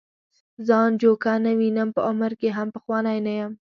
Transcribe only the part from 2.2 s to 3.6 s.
کې هم پخوانی یم.